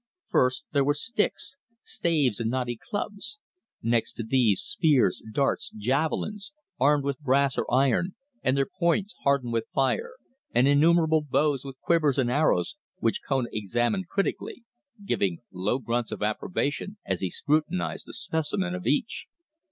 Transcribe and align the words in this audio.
First, 0.29 0.65
there 0.71 0.83
were 0.83 0.95
sticks, 0.95 1.57
staves 1.83 2.39
and 2.39 2.49
knotty 2.49 2.75
clubs. 2.75 3.37
Next 3.83 4.13
to 4.13 4.23
these, 4.23 4.59
spears, 4.59 5.21
darts, 5.31 5.69
javelins, 5.77 6.53
armed 6.79 7.03
with 7.03 7.19
brass 7.19 7.55
or 7.55 7.71
iron, 7.71 8.15
or 8.43 8.51
their 8.51 8.65
points 8.65 9.13
hardened 9.23 9.53
with 9.53 9.65
fire, 9.75 10.13
and 10.55 10.67
innumerable 10.67 11.21
bows 11.21 11.63
with 11.63 11.79
quivers 11.81 12.17
and 12.17 12.31
arrows, 12.31 12.77
which 12.97 13.21
Kona 13.21 13.49
examined 13.51 14.07
critically, 14.07 14.63
giving 15.05 15.41
low 15.51 15.77
grunts 15.77 16.11
of 16.11 16.23
approbation 16.23 16.97
as 17.05 17.21
he 17.21 17.29
scrutinized 17.29 18.09
a 18.09 18.13
specimen 18.13 18.73
of 18.73 18.87
each. 18.87 19.27